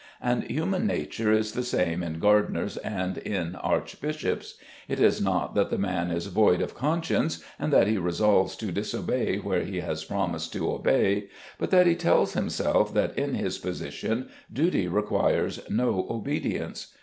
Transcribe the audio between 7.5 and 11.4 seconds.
and that he resolves to disobey where he has promised to obey,